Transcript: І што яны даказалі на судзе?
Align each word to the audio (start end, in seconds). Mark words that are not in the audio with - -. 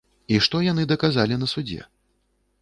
І 0.35 0.37
што 0.45 0.61
яны 0.67 0.85
даказалі 0.93 1.37
на 1.43 1.51
судзе? 1.53 1.81